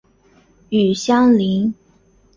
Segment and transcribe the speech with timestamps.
[0.69, 1.75] 与相邻。